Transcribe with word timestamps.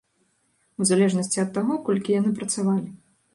У 0.83 0.87
залежнасці 0.91 1.43
ад 1.43 1.51
таго, 1.59 1.77
колькі 1.91 2.17
яны 2.17 2.33
працавалі. 2.41 2.89